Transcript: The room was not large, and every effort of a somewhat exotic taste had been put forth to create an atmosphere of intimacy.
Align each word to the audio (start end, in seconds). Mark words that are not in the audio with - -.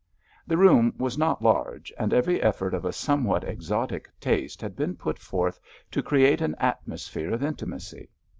The 0.47 0.57
room 0.57 0.95
was 0.97 1.15
not 1.15 1.43
large, 1.43 1.93
and 1.95 2.11
every 2.11 2.41
effort 2.41 2.73
of 2.73 2.85
a 2.85 2.91
somewhat 2.91 3.43
exotic 3.43 4.09
taste 4.19 4.59
had 4.59 4.75
been 4.75 4.95
put 4.95 5.19
forth 5.19 5.59
to 5.91 6.01
create 6.01 6.41
an 6.41 6.55
atmosphere 6.57 7.29
of 7.31 7.43
intimacy. 7.43 8.09